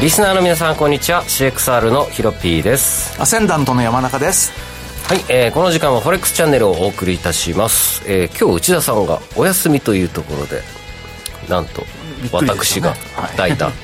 [0.00, 1.22] リスナーの皆さんこんにちは。
[1.24, 3.20] CXR のヒロピーです。
[3.20, 4.50] アセンダントの山中です。
[5.06, 10.62] はい、えー、この時間はフォレックスチャンネルをお送りいたします、えー、今日内田さんがお休みというところで
[11.50, 11.82] なんと
[12.32, 12.94] 私が
[13.36, 13.74] 代打、はい、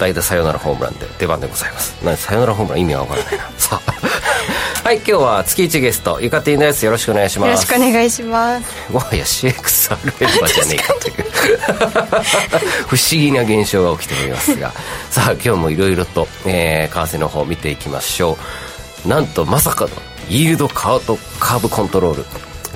[0.00, 1.94] 代打サヨナラホームランで出番でございます。
[2.16, 3.50] サヨナラホームラン意味がわからないな。
[3.58, 3.92] さあ。
[4.82, 6.86] はい今日は月1ゲストゆかてぃんです。
[6.86, 7.48] よろしくお願いします。
[7.48, 8.92] よろしくお願いします。
[8.92, 11.14] もはや CXR メンバーじゃねえかという。
[12.88, 14.72] 不思議な現象が起きておりますが。
[15.10, 18.38] さあ今日もいろいろと、えー、為替の方見ていきましょ
[19.04, 19.08] う。
[19.08, 19.90] なんとまさかの
[20.30, 22.24] イールドカートカーブコントロール。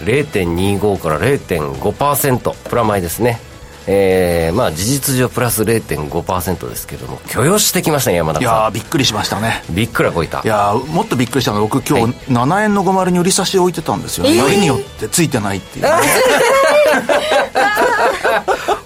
[0.05, 3.41] 0.25から0.5%プラマイですね
[3.87, 8.43] えー、まあ事実上プラス0.5%ですけども許容してきましたね山田さん。
[8.43, 9.63] いやびっくりしましたね。
[9.71, 10.41] びっくらこいた。
[10.43, 15.91] いやもっとびっくりしたのは僕今日、7円の5丸に売り差し置いてたんですよね、よりによってついてないっていう、ね、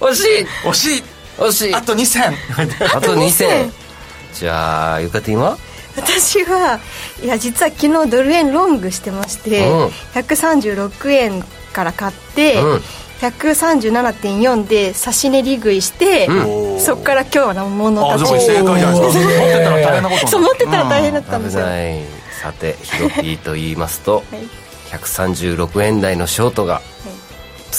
[0.00, 0.46] 惜しい。
[0.64, 1.02] 惜しい。
[1.38, 1.74] 惜しい。
[1.74, 3.70] あと2000あと2000
[4.34, 5.56] じゃあゆかてんは？
[5.96, 6.80] 私は
[7.22, 12.80] いや実は昨日ドル円ロングしてまして、うん、136円から買って、うん
[13.20, 19.28] 137.4で差し値利食いして、うん、そこから今日のものたちあ正解じゃないですか。
[19.28, 21.70] 持ってたら大変なことそう持ってたら大変だったんですよ、うん、
[22.40, 24.24] さてヒロピーと言いますと、はい、
[24.96, 26.80] 136円台のショートが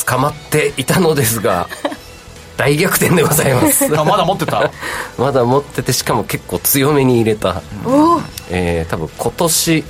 [0.05, 1.67] 捕まっていたのですが
[2.57, 3.87] 大逆転でございます。
[3.87, 4.69] まだ持ってた？
[5.17, 9.83] まだ持っててしかも結構強めに入れた、うん、えー、多分今年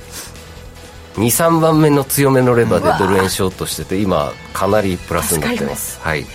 [1.20, 6.00] 23番目の強めのレバーでドル円ショートしてて今かなりプラスになってます。
[6.00, 6.26] はい。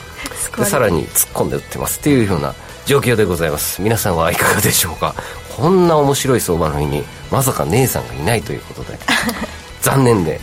[0.56, 2.54] でさらに突っ込んで売ってますっていうような
[2.86, 3.82] 状況でございます。
[3.82, 5.14] 皆さんはいかがでしょうか？
[5.56, 8.98] こんな面白い相場の日にまさか姉さんがいないということで。
[9.80, 10.40] 残念で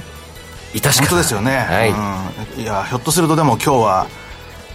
[0.74, 4.08] いたしか本当ですよね、はい、うん、いやひょっとするとでも今日は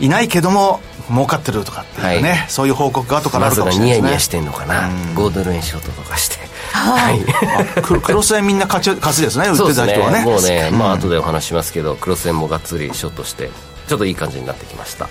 [0.01, 4.01] いないけども儲かってるとかっていうね、はい、そういう報告が後からあるかもしれないですね。
[4.01, 6.37] ニヤニヤしてんのかな、5ドル円ショートとかして
[6.77, 7.83] はい。
[7.83, 10.25] クロス円みんな勝ち勝ちですね売ってた人はね。
[10.25, 13.51] もうね、まあ後でお話しますけどクロス円もがっつりショートして
[13.89, 15.09] ちょっといい感じになってきました。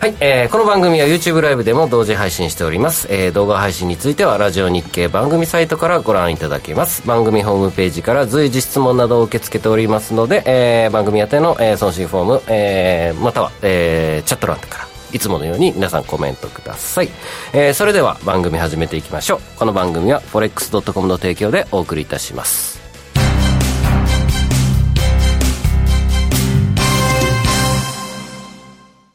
[0.00, 7.04] はい、えー、この番組は YouTube ライブでも同時配信しております、えー、動画配信についてはラジオ日経番組サイトからご覧いただけます。
[7.04, 17.08] 番組ホームページから随時質問などを受け付けておりますので、えー、番組宛ての、えー、送信フォーム、えー、または、えー、チャット欄からいつものように皆さんコメントください、
[17.52, 19.40] えー、それでは番組始めていきましょう。
[19.58, 22.78] この番組は forex.com の提供でお送りいたします。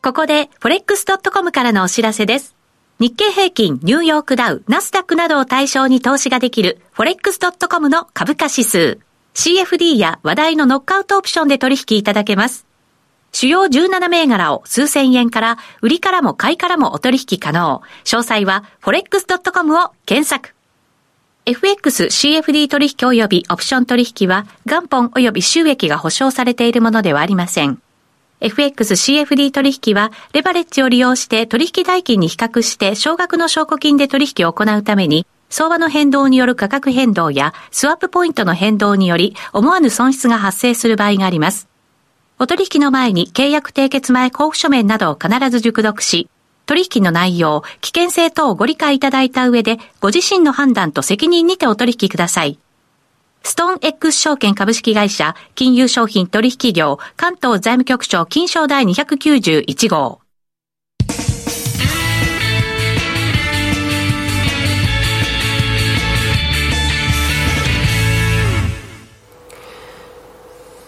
[0.02, 2.56] ここで forex.com からのお知らせです。
[3.00, 9.00] 日経平均、ニューヨークダウ、ナスダックなどを対象に投資ができる forex.com の株価指数。
[9.34, 12.66] CFD や話題のノックアウトオプションで取引いただけます。
[13.34, 17.82] 主要17銘柄を数千円から、売りからも買いからもお取引可能。
[18.06, 20.56] 詳細は forex.com を検索。
[21.46, 27.82] FX CFD 取引及びオプション取引は元本及び収益が保証されているものではありません。
[28.40, 41.73] FX CFD 取引はレバレッジを利用して取引代金に比較して少額の証拠金で取引を行うために相場の変動による価格変動やスワップポイントの変動により思わぬ損失が発生する場合があります。
[42.44, 46.28] お取引の前に契約締結前交付書面などを必ず熟読し、
[46.66, 52.60] 取引の内容、危険性等をご理解いただいた上で、ご自身の判断と責任にてお取引ください。
[53.44, 60.23] ストーン X 証券株式会社、金融商品取引業、関東財務局長金賞第291号。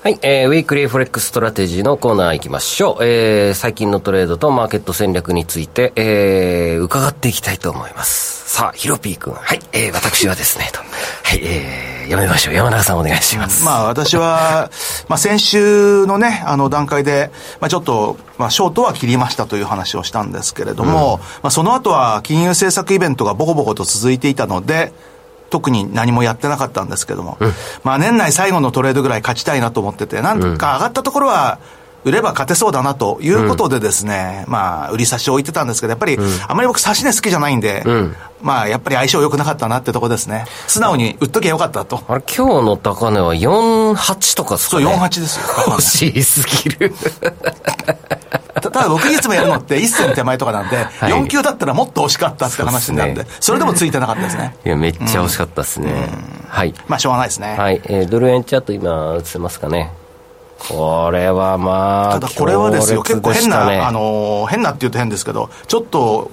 [0.06, 3.04] はい、えー、ウィークリー FX ストラテジーのコーナー行きましょう。
[3.04, 8.48] えー、最近のトレードとマーケット戦略について、えー、伺っていきたいと思います。
[8.48, 9.34] さあ、ヒロピー君。
[9.34, 10.80] はい、えー、私はですね、と。
[10.80, 10.86] は
[11.36, 12.54] い、えー、読めましょう。
[12.54, 13.66] 山中さんお願いします。
[13.66, 14.70] まあ、私は、
[15.10, 24.94] まあ、先週のね、あの段階で、まあ、ちょっと、まあ、ショートは切りましたという話をしたんですけれども、うん、まあ、その後は金融政策イベントがボコボコと続いていたので、
[25.50, 27.52] 特に何もやってなかったんですけども、うん、
[27.84, 31.60] まあ年内最後のトレードぐらい勝ちたいなと思ってて、なんか上がったところは、
[32.06, 40.46] 売れば勝てそうだなということでですね、うん、まあ、売り差しを置いてたんですけど、やっぱり、あまり僕、差し値好きじゃないんで、うん、まあ、やっぱり相性良くなかったなってとこですね。
[40.68, 42.04] 素直に売っときゃよかったと。
[42.08, 45.46] あれ、今日の高値は48とかですか、ね、そう、48ですよ。
[45.68, 46.94] 欲しいすぎる。
[48.62, 54.56] ただ僕いつもやるのって1銭手前とかなんで、はい、4級だったらもっと惜しかったって話なんで、それでもついてなかったですね。
[54.66, 56.10] いや、めっちゃ惜しかったですね。
[56.48, 56.74] はい。
[56.88, 57.56] まあ、しょうがないですね。
[57.58, 57.82] はい。
[57.86, 59.92] えー、ドル円チャート今、映せますかね？
[60.70, 66.32] これはまあ、ただこれはですよ、結構変な、あの、変なって言うと変ですけど、ちょっと、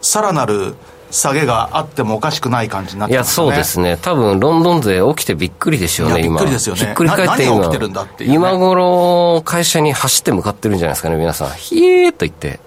[0.00, 0.76] さらなる
[1.10, 3.44] 下げがあってもおかしくない感じになってますね。
[3.44, 3.98] いや、そうですね。
[4.00, 6.36] 多分、ロンドン勢起きてびっくりでしょうね、今。
[6.40, 6.80] びっくりですよね。
[6.80, 7.52] ひっくり返って今。
[7.52, 11.50] 何が起きてるんだっていう、ね、今頃、会社に走って向かってるんじゃないですかね、皆さん。
[11.50, 12.60] ひえーっと言って。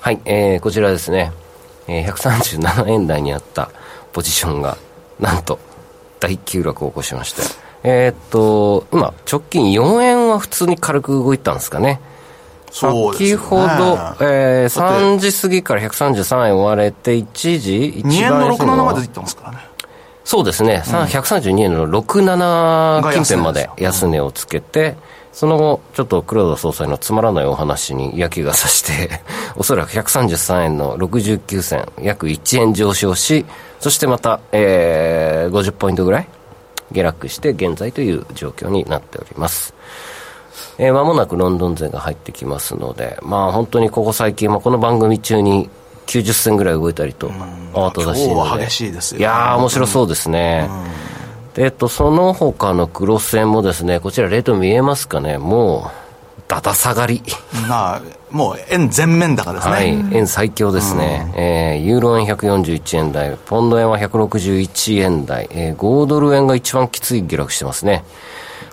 [0.00, 1.32] はい、えー、こちらですね。
[1.88, 3.70] えー、137円台にあった
[4.12, 4.78] ポジションが、
[5.18, 5.58] なんと、
[6.20, 7.42] 大急落を起こしまして。
[7.82, 12.00] えー、っと、今、直近4円は普通に軽く動いたんですかね。
[12.70, 13.64] そう先ほど、
[14.20, 19.58] えー、3時過ぎから133円割れて、一時、一番2円の67までいってますからね。
[20.24, 24.94] そうですね、うん、132円の67近辺まで安値をつけて、
[25.32, 29.22] その後、ちょっと黒田総裁のつまらないお話に嫌気がさして、
[29.56, 33.44] おそらく133円の69銭、約1円上昇し、
[33.80, 36.28] そしてまた、えー、50ポイントぐらい
[36.92, 39.72] 下落して、現在という状況になっております。
[40.80, 45.68] えー、間もなくロンドン勢が入ってきますので、まあ本当にここ最近、まあ、この番組中に
[46.06, 47.28] 90銭ぐらい動いたりと、
[47.74, 48.64] 慌ただしいので。
[48.64, 50.70] 激しいですよ、ね、いやー、面白そうですね。
[51.52, 55.90] で、えっと、その他のクロス線もですね、こちらレート見えますかね、も
[56.38, 57.22] う、だだ下がり。
[57.68, 59.72] まあ、もう円全面高ですね。
[59.72, 61.30] はい、円最強ですね。
[61.34, 68.02] うん、えー、ユーロ円141円台、ポンド円は161円台、えー、5ドル円が一番きつい下落してますね。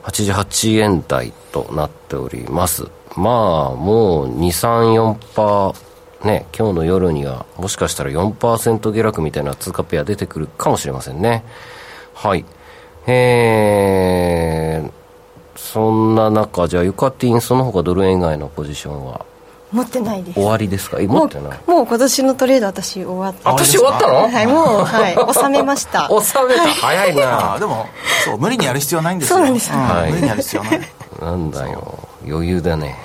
[0.07, 2.87] 88円台となっております。
[3.15, 5.75] まあ、もう2、3、4%、
[6.23, 11.43] ね、今日の夜にはもしかしたら4%下落みたいな通貨ペア出てくるかもしれませんね。
[12.13, 12.45] はい。
[13.05, 14.91] えー、
[15.55, 19.25] そんな中、じゃあユカティンその他ドル円以外のポジションは？
[19.71, 20.35] 持ってないです。
[20.35, 20.97] 終わりですか？
[20.99, 24.29] 持ってないもう今年のトレード私終わって私終わったの？
[24.29, 26.07] はいもうはい収めました。
[26.21, 27.57] 収めた、はい、早いな。
[27.59, 27.87] でも
[28.23, 29.37] そう無理にやる必要ないんですよ。
[29.37, 29.69] そうなんです。
[29.69, 30.81] よ、うんはい、無理にやる必要ない。
[31.21, 31.99] なんだよ。
[32.25, 32.95] 余裕だね。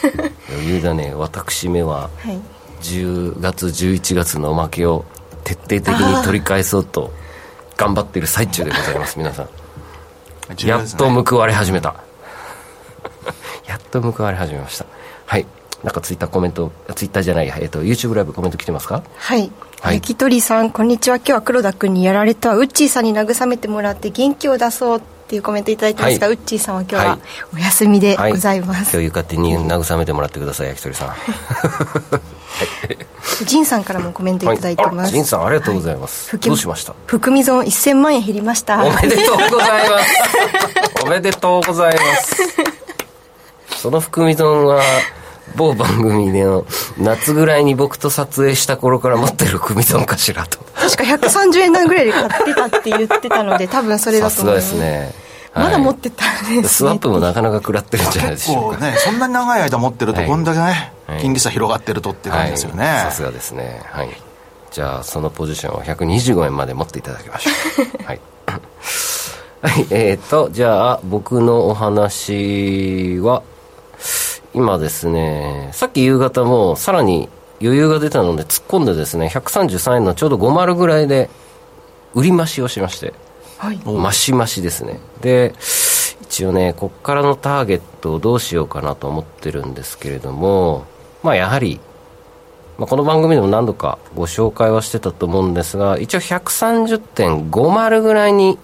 [0.50, 1.14] 余裕だね。
[1.14, 2.10] 私めは
[2.82, 5.04] 10月11月のおまけを
[5.44, 7.12] 徹底的に取り返そうと
[7.76, 9.48] 頑張っている最中でございます皆さん、
[10.66, 11.94] やっと報われ始めた。
[13.66, 14.84] やっと報われ始めました。
[15.26, 15.46] はい
[15.84, 19.02] なんかツイッターコメント、ツイッターじゃないや、えっ、と、YouTube ライブコメント来てますか？
[19.16, 19.50] はい。
[19.80, 21.16] はい、ゆきとりさん、こんにちは。
[21.16, 27.18] 今日は黒田君にやられたウッチーさんに慰めてもらって元気を出そうっていうコメントいただいてますが、はい、ウッチーさんは今日は
[27.54, 28.76] お休みでございます。
[28.76, 31.14] はい、今日ゆかてに慰めてもらってください、焼き鳥さん。
[33.46, 35.12] ジンさんからもコメントいただいてます。
[35.12, 36.36] ジンさん、ありがとうございます。
[36.38, 36.94] どうしました？
[37.06, 38.84] 含み損1000万円減りました。
[38.84, 41.04] おめでとうございます。
[41.04, 42.36] おめでとうございます。
[43.76, 44.82] その含み損は、
[45.56, 46.66] 某番組での
[46.98, 50.58] 夏ぐらいに僕と撮影した頃から持ってる組損かしらと。
[50.74, 55.12] 確か130円台ぐらいで買ってたって言ってたので多分それだと思いますね。
[55.54, 58.78] まだ持ってたんです、ね、スワップもなかなか食らってるんじゃないでしょうか。
[58.78, 62.84] ねそんなに長い間持ってると、こんだけね、はい、金利差広がってるとって感じですよね。
[62.84, 63.82] さすがですね。
[63.86, 64.10] はい。
[64.70, 67.50] じゃあそのポジションを125円まで持っていただきましょ
[68.00, 68.04] う。
[68.06, 68.20] はい。
[69.62, 69.86] はい。
[69.90, 73.42] えーとじゃあ僕のお話は
[74.52, 77.28] 今ですね、さっき夕方もさらに
[77.60, 81.30] 余裕が出たので突っ込んでですね、133円のちょうど50ぐらいで
[82.14, 83.14] 売り増しをしまして、
[83.58, 84.98] はい、増し増しですね。
[85.20, 85.54] で、
[86.22, 90.84] 一応ね、こっからのターゲットをどうしようかなと思ってるんですけれども、
[91.22, 91.78] まあやはり、
[92.78, 98.58] まあ、この番組でも何度かご紹介はしてたと思うんですが、一応130.50ぐらいに、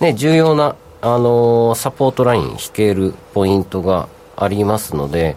[0.00, 5.36] ね、重要な、あのー、サポートライン引けるポイントがありますので、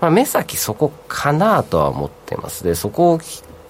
[0.00, 2.64] まあ、目先そこかなとは思ってます。
[2.64, 3.20] で、そこを、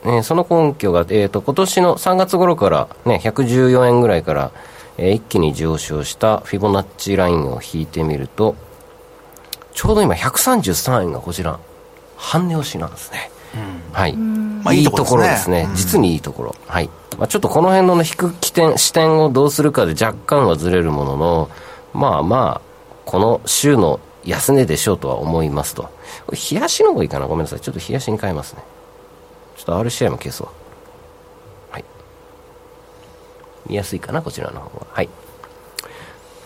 [0.04, 4.50] えー、その根拠が、えっ、ー、と、今年の3月頃からね、114円ぐらいから、
[4.96, 8.56] えー、一気に上昇したフィボナッチラインを引いてみると、
[9.72, 11.58] ちょうど今133円がこちら、
[12.16, 13.30] 半値押しなんですね。
[13.54, 14.16] うん、はい。
[14.16, 15.68] まあ、いいところですね。
[15.74, 16.56] 実にいいところ。
[16.66, 16.88] はい。
[17.18, 21.50] まあ、ちょっとこの辺の、ね、引く起点、視点をどうするかで若干はずれるものの、
[21.92, 25.90] まあまあ、この週の安値でしょうとは思いますと。
[26.30, 27.60] 冷やしの方がいいかなごめんなさい。
[27.60, 28.62] ちょっと冷やしに変えますね。
[29.56, 30.48] ちょっと RCI も消すわ。
[31.70, 31.84] はい。
[33.68, 34.86] 見やすいかなこちらの方が。
[34.90, 35.08] はい。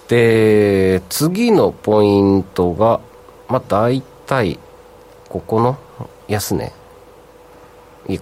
[0.09, 3.01] で、次のポイントが、
[3.49, 4.59] まあ、大体、
[5.29, 5.77] ここの
[6.27, 6.73] 安値。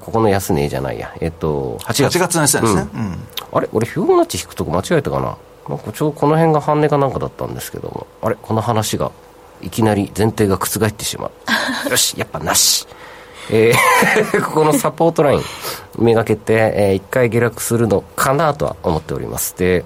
[0.00, 1.14] ここの安値じゃないや。
[1.20, 2.18] えっと、8月。
[2.18, 2.88] 8月の安値ですね。
[2.92, 3.00] うん。
[3.00, 3.18] うん、
[3.52, 3.68] あれ？
[3.72, 5.38] 俺、フィボナッチ引くとこ間違えたかな？
[5.68, 8.34] なんかちょうどこの辺が半値かなんかだったんですけども、あれ？
[8.34, 9.12] この話が
[9.62, 11.30] いきなり前提が覆ってしま
[11.86, 11.90] う。
[11.90, 12.86] よし、やっぱなし。
[13.50, 15.42] えー ここのサポートライン、
[15.98, 19.54] めがけて、えー、一回下落するのかなとは思っております。
[19.56, 19.84] で、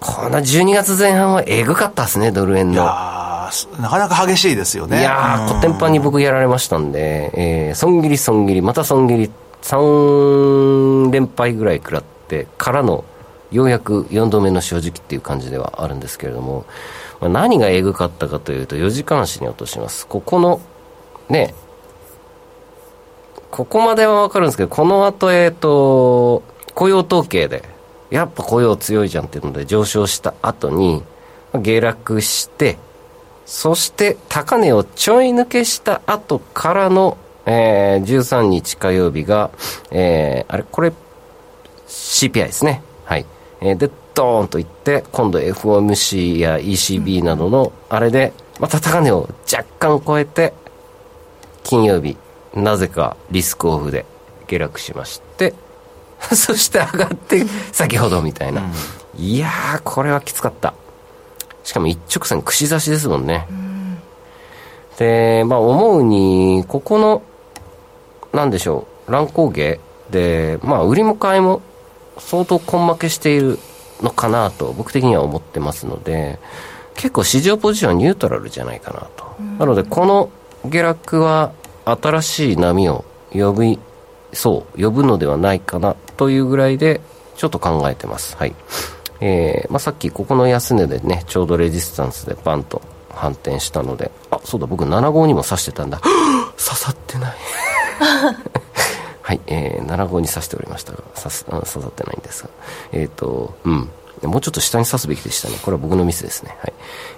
[0.00, 2.84] この12月前半はえぐかったですね、ドル円の。
[2.84, 5.00] なかなか激しいですよね。
[5.00, 9.30] いやー、コテンパンに僕やられましたんで、えー、損切り損切り、また損切り、
[9.62, 13.04] 3連敗ぐらい食らってからの
[13.50, 16.66] ようやく4度目の正直っていう感じではあるんですけれども、まあ、
[17.20, 20.06] 何がえぐかったかというと4時間足に落とします。
[20.06, 20.60] ここの
[21.28, 21.54] ね
[23.50, 26.42] ここまではわかるんですけどこの後えっ、と
[26.74, 27.62] 雇用統計で
[28.10, 31.02] やっぱ雇用強いじゃんっていうので上昇した後に
[31.54, 32.78] 下落して
[33.46, 39.50] そして高値をちょい抜けした後からの、えー、13日火曜日が、
[39.90, 40.92] えー、あれこれ
[41.86, 42.82] CPI ですね。
[43.04, 43.26] はい。
[43.60, 50.54] えー、で、ドーンといって、今度 FOMC や ECB などのあれで、また高値を若干超えて、
[51.62, 52.16] 金曜日、
[52.54, 54.06] なぜかリスクオフで
[54.48, 55.54] 下落しまして、
[56.34, 58.62] そして上がって、先ほどみたいな。
[58.62, 58.64] う
[59.20, 60.72] ん、いやー、これはきつかった。
[61.62, 63.46] しかも一直線串刺しですもんね。
[63.50, 63.98] うん、
[64.96, 67.22] で、まあ思うに、ここの、
[68.32, 69.78] なんでしょう、乱高下
[70.10, 71.60] で、まあ売りも買いも
[72.18, 73.58] 相当根負けしている
[74.02, 76.38] のかなと僕的には思ってますので
[76.94, 80.30] 結構市場ポジションニュートラルじゃないかなと、なのでこの
[80.64, 81.52] 下落は
[81.84, 83.78] 新しい波を呼び
[84.32, 87.00] そう呼ぶのではないかなというぐらいで
[87.36, 88.36] ちょっと考えてます。
[88.36, 88.54] はい。
[89.20, 96.00] えーまあ、さっきここの安値でねちょうどレジスタンスでバンと反転したのであそうだ僕7号にも指してたんだ。
[96.56, 97.36] 刺さってない。
[99.26, 102.50] はい、えー、7号に刺しておりましたが、刺す刺さってないんですが、
[102.92, 103.90] えっ、ー、と、うん。
[104.22, 105.56] もうちょっと下に刺すべきでしたね。
[105.62, 106.56] これは僕のミスですね。
[106.60, 106.72] はい。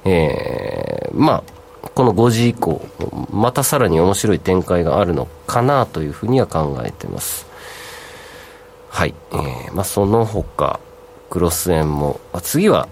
[0.07, 1.45] えー、ま
[1.83, 2.81] あ、この5時以降、
[3.31, 7.47] またさらに面白い展開があるのかなというふうには考えてます。
[8.89, 9.15] はい。
[9.33, 10.81] えー、まあ、その他、
[11.29, 12.89] クロス円も、あ次は、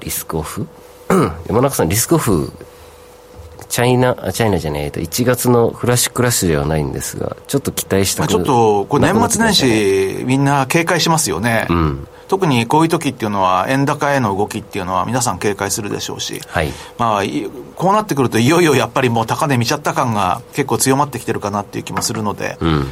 [0.00, 0.66] リスクオフ？
[1.46, 2.52] 山中さん、リスクオフ
[3.68, 11.66] チャイナ、チャイナじゃねえと、1月のフラッシュクラッシュではないんですが、ちょっと期待したくちょっと、これ年末年始、みんな警戒しますよね。
[11.70, 17.22] うん、特にこういう時っていうのは、円高への動きっていうのは皆さん警戒するでしょうし、はい、まあ、
[17.76, 22.86] こうなってくると、いよいよやっぱりもう高値見ちゃった感が結構強まってきてるかなっていう気もするので、うん、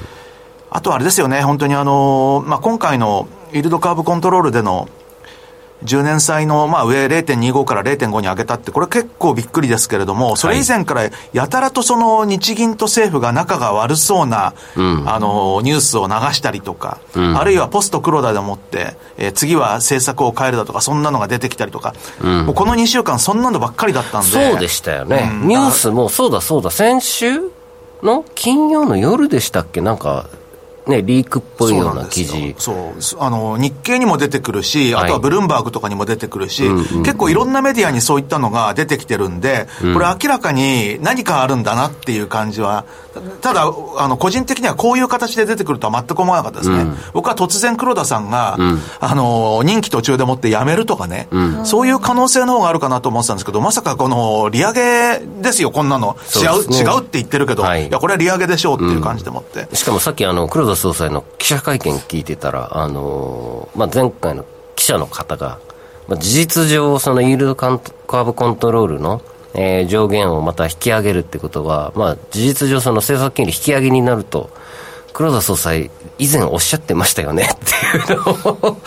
[0.70, 4.88] あとあれですよね、本当にあの、まあ、今回のイールドカーブコントロールでの
[5.84, 24.28] 10年債の、まあ、上0.25から0.5に上げたって、これ結構びっくりですけれども、それ以前からやたらとその日銀と政府が仲が悪そうな、うん、あの、ニュースを流したりとか、うん、あるいはポスト黒田でもって、えー、次は政策を変えるだとか、そんなのが出てきたりとか、うん、もうこの2週間そんなのばっかりだったんで。
[24.28, 25.30] そうでしたよね。
[25.42, 27.40] ニュースも、そうだそうだ、先週
[28.02, 29.80] の金曜の夜でしたっけ？
[29.80, 30.26] なんか、
[30.88, 32.54] ね、リークっぽいような記事。
[32.58, 36.68] そうあの日経にも出てくるし、あとはブルームバーグとかにも出てくるし、
[37.04, 42.84] 結構いろんなメディアにそういったのが出てきてるんで、これ明らかに何かあるんだなっていう感じは
[43.40, 46.78] ただ、あの、個人的にはこういう形で出てくるとは全く思わなかったですね。
[46.78, 56.16] うん、僕は突然黒田さんが、うん、あの、任期途中でもって辞めるとかね、うん、そういう可能性の方があるかなと思ってたんですけど、まさかこの、利上げですよ、こんなの。
[56.34, 59.74] 違う、ね、違うって言ってるけど、はい、いや、これは利上げでしょうっていう感じでもって。
[59.74, 65.58] しかもさっきあの、黒田総裁の記者会見聞いてたら、あの、まあ、前回の記者の方が、
[66.06, 69.20] まあ、事実上、そのイールドカーブコントロールの、
[69.54, 74.50] えー、上限をまた引き上げるってことは、まあ、事実上その政策金利引き上げになると、
[75.12, 78.80] 黒田総裁、以前おっしゃってましたよね っていうのを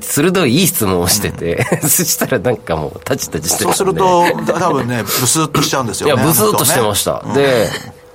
[0.00, 4.24] 鋭いいい質問をしてて、うん、 そしたらなんかもう、タチタチして、ね、そうすると、
[4.58, 6.14] 多分ね、ブスッとしちゃうんですよね。
[6.14, 7.22] いや、ブスッとしてました。
[7.26, 7.70] ね、で、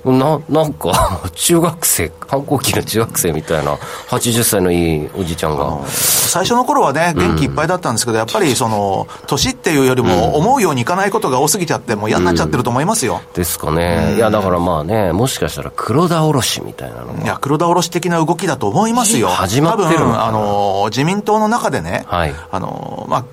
[0.06, 3.75] ななんか 中学生反抗期の中学生みたいな
[4.10, 5.77] 80歳のいいおじちゃんが。
[5.88, 19.27] 最初の頃はね元気いっぱいだったんですけど、うん、やっぱりその年っていうよりも思うようにいかないことが多すぎちゃってもう嫌になっちゃってると思いますよ、うん、ですかね、いやだからまあねもしかしたら黒田おろしみたいなのいや黒田おろし的な動きだと思いますよ。
[19.27, 23.25] 始まってる多分あの自民党の中でね、はい、あのまあ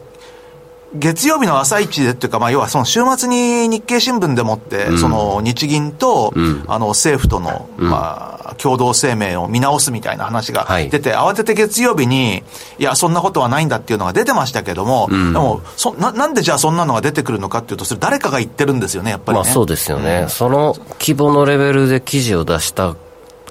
[0.94, 12.44] 月曜日の朝一でっていうか、まあ、要はその週末に日経新聞でもって、うん、その日銀と、うん、あの政府との、うん、まあ、共同声明を見直すみたいな話が出て、はい、慌てて月曜日に、
[12.78, 22.94] いや、そんなことはないんだっていうのが出てましたけども、でもそな、なんでじゃあそんなのが出てくるのかっていうと、それ誰かが言ってるんですよね、やっぱり、ね、まあそうですよね、その規模のレベルで記事を出した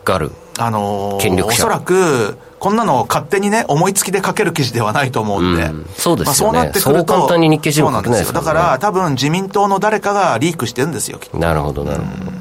[0.04, 0.32] がる。
[0.58, 5.66] あのー、おそらく、こんなの勝手にね、思いつきで書ける記事ではないと思うんで。
[5.66, 6.58] うん、そうですよね。
[6.58, 7.14] まあ、そうなってくると。
[7.14, 12.32] 簡単に日経新聞書けないですよ、ね、だから多分自民党の誰かがリークしてるんですよ、なるほど、なるほど。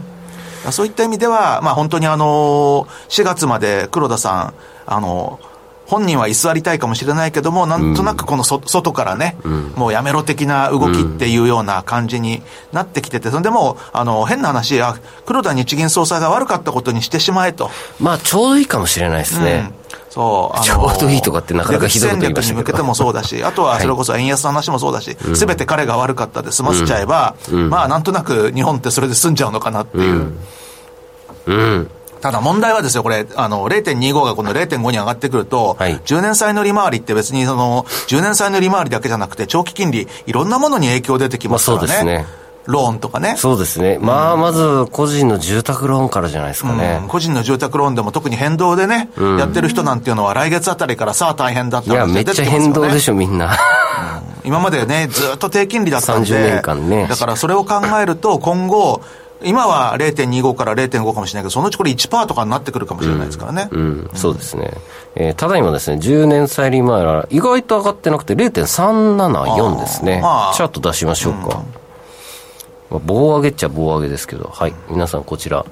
[0.65, 4.55] うん、そういった意味では、まあ本当にあの、4月まで黒田さん、
[4.87, 5.41] あの、
[5.85, 17.71] 本人は居座りたいかもしれないけども、なんとなくこのそ、外からね、うん、もうやめろ的な動きっていうような感じになってきてて、それでもあの、変な話、あ、黒田日銀総裁が悪かったことにしてしまえと。
[18.01, 19.71] まあ、ちょうどいいかもしれないですね。
[19.79, 19.84] うん
[20.15, 31.89] そう、あのちょうどいいとかってなかなかひどいこと言いましたに向けてもそうだし、あとはそれこそ円安の話もそうだし、す、べ、て彼が悪かったで済ませちゃえば、うん、まあなんとなく日本ってそれで済んじゃうのかなっていう。
[32.21, 41.87] ただ問題はですよ、これ、あの、0.25がこの0.5に上がってくると、はい、10年債の利回りって別にその、10年債の利回りだけじゃなくて、長期金利、いろんなものに影響出てきますからね。
[41.87, 42.44] まあ、そうですね。
[42.67, 43.35] ローンとかね。
[43.37, 43.99] そうですね。
[44.01, 47.01] まあ、まず、個人の住宅ローンからじゃないですかね。
[47.03, 53.47] うん、個人の住宅ローンでも特に変動でね、うん、やってる人なんていうのは来月あたりからさあ大変だったいや、めっちゃ変動でしょ、みんな。
[53.47, 56.29] うん、今までね、ずっと低金利だったんで。
[56.29, 57.07] 30年間ね。
[57.09, 59.03] だからそれを考えると、今後、
[59.45, 63.69] 今は0.25から0.5かもしれないけど、そのうちこれ1%とかになってくるかもしれないですからね。
[63.71, 64.73] うん、うん、そうですね。
[65.17, 70.21] えー、ただいまですね、10年債利回りは意外と上がってなくて0.374ですね。
[70.21, 71.59] まあ、チャート出しましょうか。
[71.59, 71.84] うん、
[72.91, 74.75] まあ、棒上げっちゃ棒上げですけど、はい。
[74.89, 75.65] 皆さんこちら、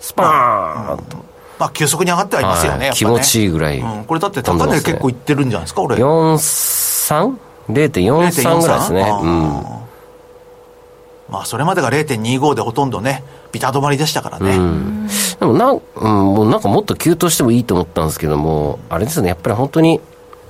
[0.00, 1.16] スパーンと。
[1.58, 5.96] まあ、急速に上がってはいますよね、気持ちいいぐらい、うん、これだって高値結構いってるんじゃないですか、俺。
[5.96, 9.18] 43?0.43 ぐらいですね。
[9.22, 9.64] うん。
[11.28, 14.56] まあ、それまでが0.25でほとんどね、ビタ止まりでしたからね。
[14.56, 15.08] うん、
[15.40, 15.80] でもな、うん、
[16.34, 20.00] もうなんかもっと急騰してもいいと思ったんですけども、あれですね、やっぱり本当に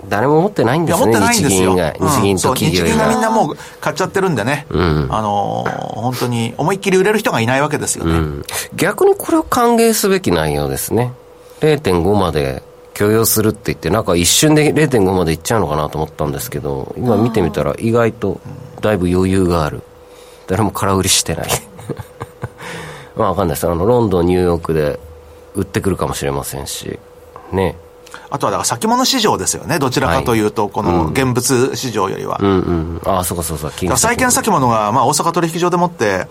[0.08, 5.70] 誰も持ってないんですね、日銀以外、日銀と企業以外、日銀がみんなもう買っちゃってるんでね、うん、あのー、
[6.00, 8.44] 本当に思いっきり売れる人がいないわけですよね、うん、
[8.76, 11.12] 逆にこれを歓迎すべき内容ですね、
[11.60, 12.62] 0.5まで
[12.94, 18.40] 許容するって言って、なんか一瞬で0.5までいっちゃうのかなと思ったんですけど、今見てみたら、意外と
[18.80, 19.82] だいぶ余裕がある。
[20.46, 21.48] 誰も空売りしてない。
[23.16, 23.68] まあわかんないです。
[23.68, 25.00] あのロンドンニューヨークで
[25.54, 26.98] 売ってくるかもしれませんし
[27.52, 27.76] ね
[28.30, 32.38] あとはだから先物市場ですよね、どちらかというと、この現物市場よりは。
[32.40, 36.26] うんうん、ああ、そうかそうそう、債券先物が、まあ、大阪取引所でもって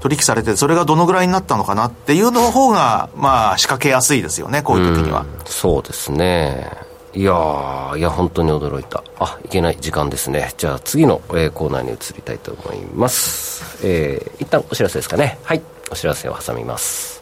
[0.00, 5.20] 取引されて、それがどのぐらいになったのかなっていうの方が、まあ、仕掛けやすいですよね、こういう時には。
[5.20, 6.92] うん、そうですね。
[7.14, 9.04] いやいや、本当に驚いた。
[9.18, 10.54] あ、いけない時間ですね。
[10.56, 13.78] じゃあ次の、えー、コーナーに移りたいと思います。
[13.86, 15.38] えー、一旦お知らせですかね。
[15.42, 15.62] はい。
[15.90, 17.21] お知らせを挟みます。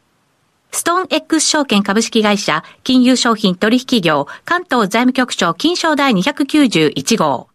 [0.73, 7.49] ストーン X 証券株式会社、金融商品取引業、関東財務局長金賞第291号。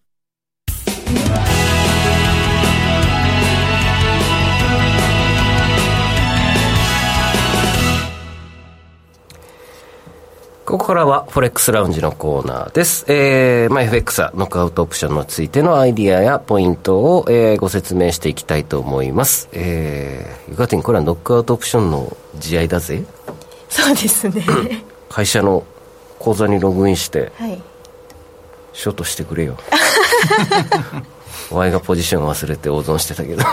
[10.66, 13.04] ここからは、フォレックスラウンジのコーナーです。
[13.06, 19.48] えー、まあ、FX はノックアウトオプションについてのアイディアやポイントを、えー、ご説明していきたいと思います。
[19.52, 23.04] えー、ゆかてん、これはノックアウトオプションの試合だぜ？
[23.68, 24.44] そうですね。
[25.08, 25.62] 会社の
[26.18, 27.62] 口座にログインして、はい、
[28.72, 29.56] ショートしてくれよ。
[31.52, 33.44] お前がポジション忘れて大損してたけど。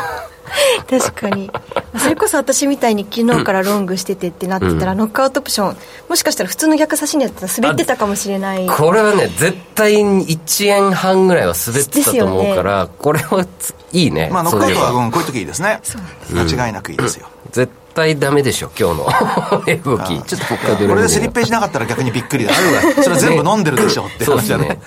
[0.90, 1.52] 確かに。
[1.98, 5.78] それこそ私みたいに昨日からロングしててってなってたら、うん、ノックアウトオプション
[6.10, 8.68] もしかしたら普通の逆差しにやったら滑ってたかもしれない。
[8.68, 13.46] これはね絶対1円半ぐらいは滑ってたと思うから、ね、これは
[13.92, 14.30] いいね。
[14.32, 15.80] まあノックアウトは、うん、こういう時いいですね。
[16.32, 19.94] 間違いなくいいですよ、うん、絶対ダメでしょ今日の。
[19.96, 22.54] 動き ちょっとここからこれでスリッページなかったら逆にびっくりだ。
[23.02, 24.68] それ全部飲んでるでしょって話だね。
[24.70, 24.80] ね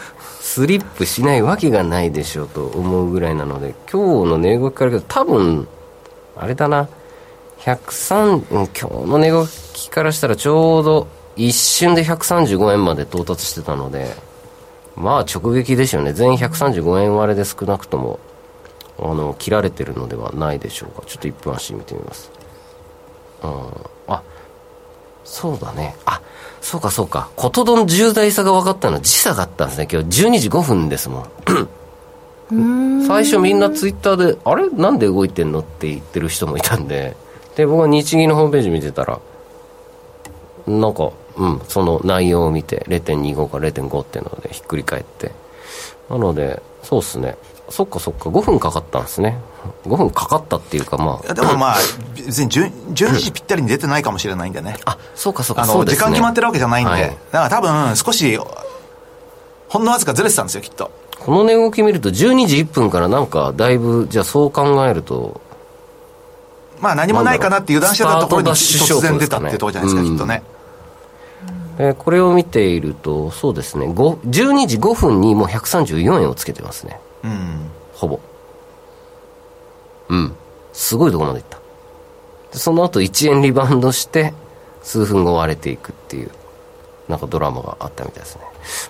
[0.57, 5.69] スリップしないわけがないでしょうと思うぐらいなので今日の値動きから多分
[6.35, 6.88] あれだな、
[7.59, 14.14] 103、今日の値動きからしたらちょうど一瞬で135円まで到達してたので、
[14.95, 16.14] まあ直撃でしょうね。
[16.14, 18.19] 全135円割れで少なくとも、
[18.99, 21.07] あの、切られてるのではないでしょうか。
[21.07, 22.31] ちょっと1分足見てみます。
[23.42, 23.51] うん、
[24.09, 24.23] あ、
[25.26, 25.96] そうだね。
[26.06, 26.22] あ
[26.62, 27.28] そうかそうか。
[27.36, 29.88] ことどん重大さが分かったのは時差だったんですね。
[29.92, 31.26] 今日12時5分ですも
[32.50, 33.02] ん。
[33.06, 34.68] 最初みんなツイッターで「あれ？
[34.70, 37.16] なんで動いてんの?」って言ってる人もいたんで。
[37.56, 39.18] で僕は日銀のホームページ見てたら
[40.66, 45.32] なんかうんその内容を見て0.25か0.5っていうのでひっくり返って。
[46.08, 47.36] なのでそうっすね
[47.68, 48.29] そっかそっか。
[48.29, 49.38] 5分かかったんですね。
[49.85, 51.35] 5分かかったっていうかまあ。
[51.35, 51.76] でもまあ
[52.14, 54.76] 別に 12, 12時ぴったりに出てないかもしれないんでね。
[54.85, 55.62] あそうかそうか。
[55.62, 55.98] あの、そうですね。
[55.98, 57.02] 時間決まってるわけじゃないんで、はい。
[57.02, 58.38] だから多分少し
[59.68, 60.90] ほんのわずかずれてたんですよきっと。
[61.18, 65.40] この値動き見ると12時1分からなんかだいぶじゃあそう考えると
[66.81, 70.42] まあ何もないかなって油断してたところに突然出たってところじゃないですか、きっとね。
[71.79, 73.87] えーこれを見ているとそうですね。
[73.87, 77.70] 5 12時5分にもう134円をつけてますねうん。
[77.92, 78.20] ほぼ。
[80.08, 80.36] うん。
[80.72, 81.58] すごいところまでいった。
[82.52, 84.32] でその後1円リバウンドして
[84.82, 86.30] 数分後割れていくっていう
[87.08, 88.42] なんかドラマがあったみたいですね。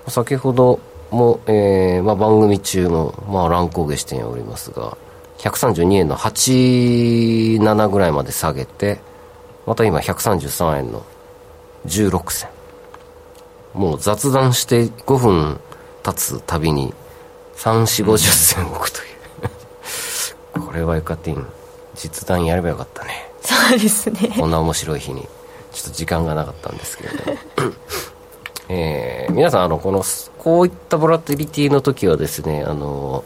[0.09, 0.79] 先ほど
[1.11, 4.97] も、えーまあ、番組中も、まあ、乱高下しておりますが
[5.39, 8.99] 132円の87ぐらいまで下げて
[9.67, 11.05] また今133円の
[11.87, 12.51] 16銭。
[13.75, 15.61] もう雑談して5分
[16.03, 16.95] 経つたびに
[17.57, 19.03] 3450銭置くとい
[20.61, 20.67] う。
[20.67, 21.47] これはエカティン
[21.95, 23.31] 実弾やればよかったね。
[23.41, 24.35] そうですね。
[24.39, 25.23] こんな面白い日に。
[25.73, 27.39] ちょっと時間がなかったんですけれども。
[28.69, 30.03] えー皆さんあのこの
[30.39, 33.23] こういったボラティリティの時はですねあの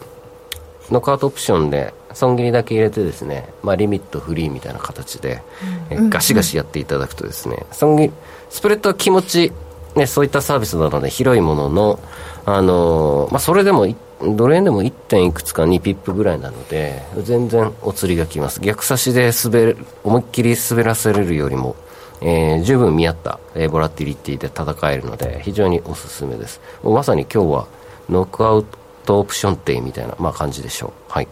[0.89, 5.41] ノックアウトオプションで損切りだけ入れてですね、まあ、リミットフリーみたいな形で、
[5.89, 8.11] えガシガシやっていただくとですね損切り
[8.49, 9.53] スプレッドは気持ち、
[9.95, 11.99] ね、そういったサービスなので広いものの、
[12.45, 13.95] あのまあ、それでもい
[14.35, 14.91] ドル円でも 1.
[14.91, 18.61] 点いくつか2ピップぐらいなので全然お釣りがきます。
[18.61, 21.75] 逆指しで滑る思いっきり滑らせれるよりも
[22.21, 26.61] えー十分見合った、えーボラティリティで戦えるので非常におすすめです。
[26.83, 27.67] もうまさに今日は
[28.09, 28.65] ノックアウ
[29.05, 31.11] トオプションデーみたいな、まあ、感じでしょう。
[31.11, 31.27] はい。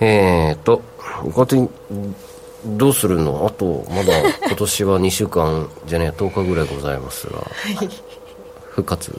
[0.00, 0.82] えーと
[1.34, 1.70] こうやって
[2.64, 3.46] どうするの？
[3.46, 4.12] あとまだ
[4.46, 7.38] 今年は2週間じゃねえ10日ぐらいございますが。
[8.70, 9.18] 復活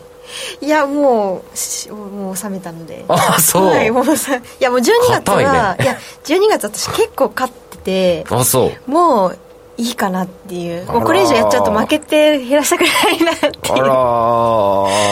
[0.62, 3.06] いやもうしもう収めたので。
[3.08, 3.66] あそう。
[3.68, 5.84] はいもうさいやもう12月は、ね。
[5.84, 8.92] いや12月私結構勝っててあそう。
[8.92, 9.38] もう
[9.78, 10.86] いいかなっていう。
[10.86, 13.86] もうこれ以上やっちゃうと負けて減らしたくないなってあら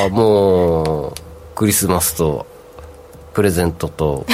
[0.08, 0.10] ー。
[0.10, 1.14] もう
[1.56, 2.46] クリスマスと
[3.34, 4.26] プレゼントと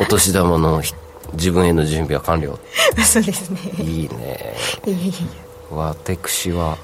[0.00, 0.94] お年玉のひ
[1.32, 2.58] 自分への準備は完了。
[3.04, 3.60] そうですね。
[3.78, 4.54] いいね。
[5.70, 6.78] 私は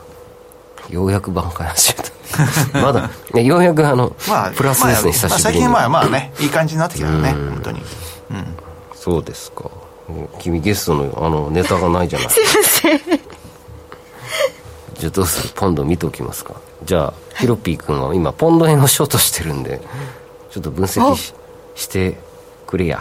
[0.90, 2.11] ようやく挽回始めた
[2.74, 7.50] まだ、ね、ようやくあの、まあプラスですね、まあ久しぶりに、最近まあまあねいい感じになってきたよねうん。
[7.50, 7.82] 本当に。
[8.94, 9.64] そうですか。
[10.08, 12.28] うん君ゲストのあのネタがないじゃない。
[12.30, 13.00] すいません。
[14.98, 15.50] じゃあどうする？
[15.54, 16.54] ポンド見ておきますか。
[16.84, 19.80] じゃあヒロピー君は今ポンド円をショートしてるんで
[20.50, 21.34] ちょっと分析し
[21.74, 22.18] して
[22.66, 23.00] くれや。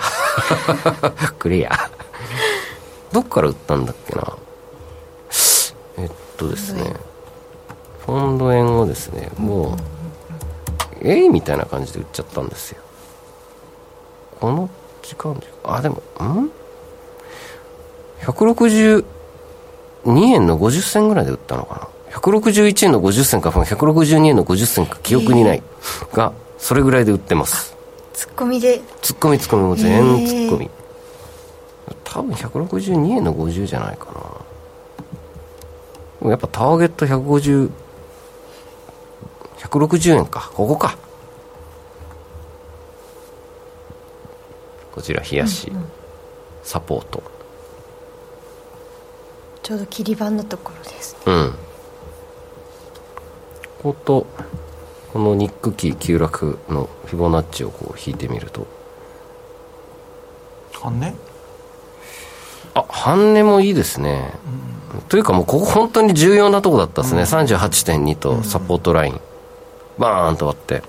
[1.37, 1.71] くれや。
[3.11, 4.33] どっから売ったんだっけな。
[5.97, 6.93] えっとですね
[8.11, 9.77] ポンド円をですねもう
[10.99, 12.81] えいみたいな感じで売っちゃったんですよ。
[14.37, 14.69] この
[15.01, 16.51] 時間であでもん
[18.19, 19.05] ？162
[20.25, 25.63] 円の50銭ぐらいで売ったのかな？161円の50銭か162円の50銭か記憶にない、
[26.11, 27.77] がそれぐらいで売ってます。
[28.11, 28.81] ツッコミで？
[29.01, 30.69] ツッコミツッコミも全ツッコミ、
[32.03, 34.07] 多分162円の50じゃないか
[36.21, 36.29] な。
[36.29, 37.71] やっぱターゲット150
[39.61, 40.51] 160円か。
[40.53, 40.97] ここか。
[44.91, 45.71] こちら冷やし、
[46.63, 47.23] サポート。
[49.63, 51.53] ちょうど切り板のところですうん。
[53.81, 54.27] ここと
[55.13, 58.65] このニックキー急落のフィボナッチをこう引いてみると。
[60.73, 61.13] 半ね
[62.73, 64.33] あ半値もいいですね、
[65.09, 69.19] というかもうここ本当に重要なとこだったですね、38.2とサポートライン、
[69.97, 70.83] バーンと割って。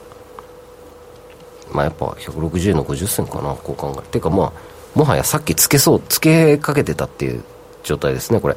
[1.73, 4.53] まあやっぱ160円の50銭かなこう考えていうかまあ
[4.95, 7.43] もはやさっきつけそうつけかけてたっていう
[7.83, 8.57] 状態ですねこれ。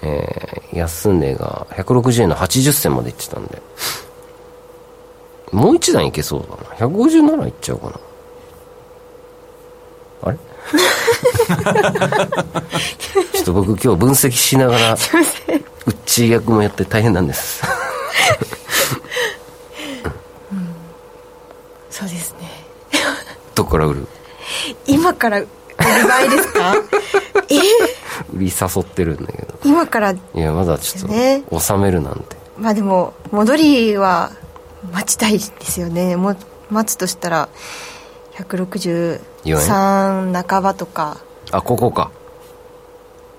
[0.00, 3.60] えー、安値が160円の80銭までいってたんで。
[5.52, 6.56] もう一段いけそうだな。
[6.86, 8.00] 157いっちゃおうかな。
[10.24, 10.38] あれ？
[13.32, 17.62] ちょっと僕今日分析しながらウッチー役もやって大変なんです
[21.90, 22.40] そうですね
[23.54, 24.06] どこから売る。
[24.86, 26.74] 今から売る場合ですか？
[27.50, 27.56] え？
[28.34, 29.54] 売り誘ってるんだけど。
[29.64, 30.10] 今から？
[30.12, 32.36] いやまだちょっと、ね、収めるなんて。
[32.58, 34.32] まあでも戻りは
[34.92, 36.16] 待ちたいですよね。
[36.16, 36.34] も
[36.70, 37.48] 待つとしたら
[38.36, 39.20] 163
[40.48, 41.18] 半ばとか。
[41.50, 42.10] あここか。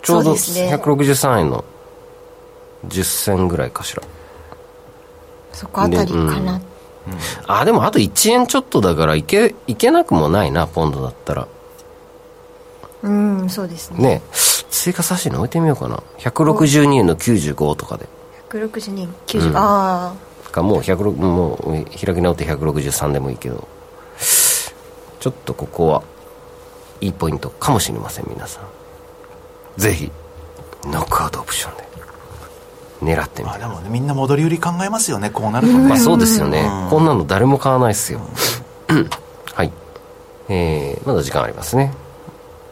[0.01, 1.65] ちょうど163円の
[2.87, 4.03] 10銭ぐらいかしら。
[5.51, 6.61] そこあたりかな、
[7.09, 11.47] うん、あでもあと1円ちょっとだからいけいけなくもないなポンドだったら。
[13.01, 13.99] うんそうですね。
[13.99, 14.21] ね。
[14.69, 16.03] 追加差し値置いてみようかな。
[16.19, 18.07] 162円の95とかで。
[18.49, 19.13] 162円。
[19.27, 20.13] 90、うん、あ
[20.47, 23.67] あかもう1もう開き直って163でもいいけど。
[25.19, 26.03] ちょっとここは
[27.01, 28.63] いいポイントかもしれません皆さん。
[29.79, 30.11] ぜひ
[30.85, 31.88] ノックアウトオプションで
[33.01, 38.21] 狙ってみて、まあ、でもねみんな戻り売り考えますよねこうなるとね、まあ、そうですよね、うん、こんなの誰も買わないですよ、
[39.53, 39.71] はい。
[40.49, 41.93] えー、まだ時間ありますね。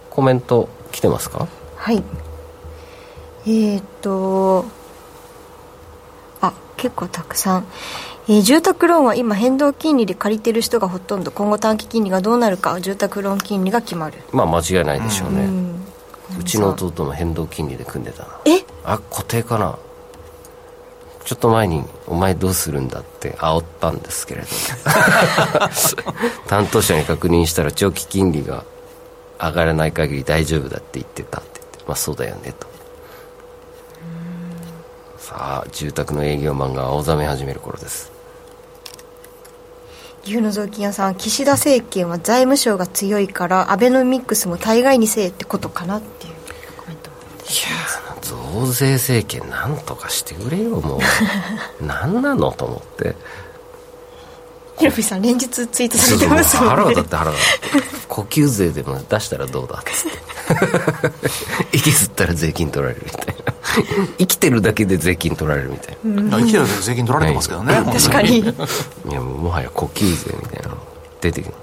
[0.09, 1.47] コメント来てますか？
[1.75, 2.03] はい。
[3.45, 4.65] えー、っと
[6.41, 7.67] あ結構たくさん。
[8.27, 11.31] えー、住宅ローンは今変動金利で借りてる人がほとんど。
[11.31, 14.17] 今後短期金利がどうなるか住宅ローン金利が決まる。
[14.33, 15.85] まあ間違いないでしょうね、うん、
[16.39, 18.29] うちの弟も変動金利で組んでたな。
[18.45, 18.65] え？
[18.83, 19.77] あ固定かな
[21.27, 24.47] ちょっと前に「お前どうするんだ」って煽ったんですけれど
[26.47, 28.63] 担当者に確認したら長期金利が
[29.37, 32.65] 上がらない限り大丈夫だって言ってたって言ってまあそうだよねと。
[35.19, 38.09] さあ住宅の営業マンが青ざめ始める頃です。
[40.23, 46.33] 牛の雑巾屋さん岸田政権は財務省が強いからアベノミクスも大概にせえってことかなっていう
[46.77, 47.45] コメントもい
[48.01, 50.99] や増税政権なんとかしてくれよもう。
[51.85, 53.15] 何なのと思って。
[54.77, 56.69] ヒロピさん連日ツイートされてますもんね。
[56.69, 57.87] 腹が立って腹が立って。
[58.07, 60.17] 呼吸税でも出したらどうだっつって。
[61.77, 63.33] 息吸ったら税金取られるみたいな。
[64.17, 68.39] 生きてるだけで税金取られるみたいな、生きてるだけで税金取られてますけどね、はい、確かに。
[68.39, 68.43] い
[69.11, 70.77] やもはや呼吸税みたいなの
[71.21, 71.53] 出てくる。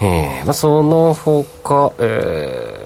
[0.00, 2.85] えー、まあその他えー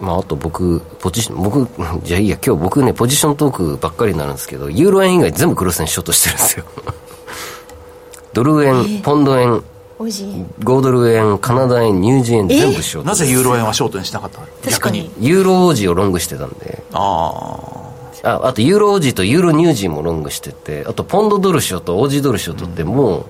[0.00, 1.68] まあ、あと僕、ポジション、僕、
[2.04, 6.64] じゃあいいや、今日僕ね、ポジショントークばっかりになるんですけど、ユーロ円以外全部クロス円ショートしてるんですよ。
[8.32, 9.62] ドル円、えー、ポンド円、
[9.98, 15.10] 5ドル円、カナダ円、ニュージー円、全部ショート、なぜユーロ円はショートにしなかった逆に。
[15.20, 16.82] ユーロ王子をロングしてたんで。
[16.92, 17.58] あ
[18.22, 18.46] あ。
[18.46, 23.24] あと、ユーロ王子とユーロニュージーもロングしてて、あと、ポンドドルショート、オージードルショートってもう、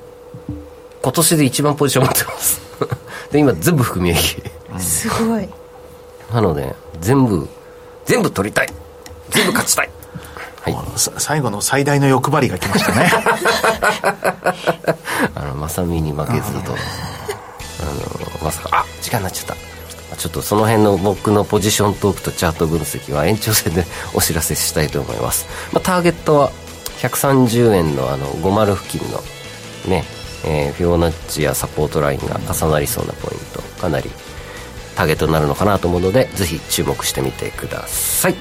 [1.02, 2.60] 今年で一番ポジション持ってます。
[3.30, 4.42] で、今全部含み益。
[4.78, 5.48] すごい。
[6.32, 7.48] なので全部
[8.04, 8.68] 全部取りたい。
[9.30, 9.90] 全部勝ちたい。
[10.62, 13.10] はい、最後の最大の欲張りが来ましたね。
[15.34, 16.72] あの正美に負けずと。
[16.72, 18.68] あのまさか。
[18.72, 20.16] あ時間になっちゃった。
[20.16, 26.50] ちょっとその辺の僕のポジショントークとチャート分析は延長戦でお知らせしたいと思います、まあ、ターゲットは
[26.98, 29.22] 130円のあの50付近の
[29.86, 30.04] ね、
[30.44, 33.62] えー、フィオナッチやサポートラインが重なりそうなポイント。
[33.80, 34.10] かなり
[35.00, 38.34] ターゲットになるのかなと思うのでぜひ注目してみてください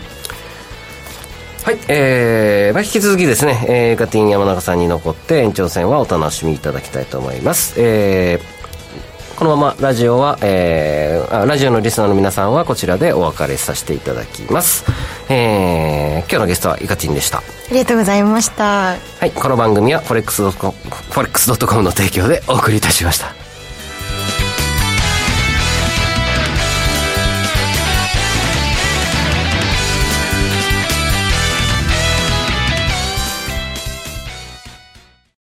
[1.63, 7.75] はい、えー、まあ、引き続きですね、えー、ガティン山中さんに残って延長戦はお楽しみいただきたいと思います。
[7.77, 14.85] えー、このままラジオは、えー、ラジオのリスナーの皆さんはこちらでお別れさせていただきます。
[15.27, 17.39] えー、今日のゲストはイカチンでした。
[17.39, 17.41] あ
[17.71, 18.95] りがとうございました。
[19.19, 23.38] はい、この番組はフォレックスドットコムの提供でお送りいたしました。